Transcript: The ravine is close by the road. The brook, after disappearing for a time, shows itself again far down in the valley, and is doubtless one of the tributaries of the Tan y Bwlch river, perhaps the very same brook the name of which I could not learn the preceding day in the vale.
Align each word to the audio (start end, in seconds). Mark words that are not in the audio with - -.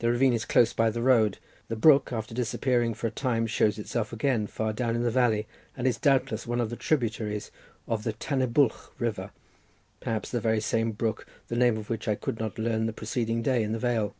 The 0.00 0.10
ravine 0.10 0.32
is 0.32 0.44
close 0.44 0.72
by 0.72 0.90
the 0.90 1.02
road. 1.02 1.38
The 1.68 1.76
brook, 1.76 2.12
after 2.12 2.34
disappearing 2.34 2.94
for 2.94 3.06
a 3.06 3.12
time, 3.12 3.46
shows 3.46 3.78
itself 3.78 4.12
again 4.12 4.48
far 4.48 4.72
down 4.72 4.96
in 4.96 5.04
the 5.04 5.10
valley, 5.12 5.46
and 5.76 5.86
is 5.86 5.98
doubtless 5.98 6.48
one 6.48 6.60
of 6.60 6.68
the 6.68 6.74
tributaries 6.74 7.52
of 7.86 8.02
the 8.02 8.12
Tan 8.12 8.40
y 8.40 8.46
Bwlch 8.46 8.90
river, 8.98 9.30
perhaps 10.00 10.30
the 10.32 10.40
very 10.40 10.60
same 10.60 10.90
brook 10.90 11.28
the 11.46 11.54
name 11.54 11.76
of 11.78 11.88
which 11.90 12.08
I 12.08 12.16
could 12.16 12.40
not 12.40 12.58
learn 12.58 12.86
the 12.86 12.92
preceding 12.92 13.40
day 13.40 13.62
in 13.62 13.70
the 13.70 13.78
vale. 13.78 14.16